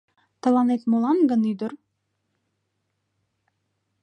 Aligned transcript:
Тыланет 0.41 0.81
молан 0.89 1.19
гын 1.29 1.41
ӱдыр? 1.51 1.71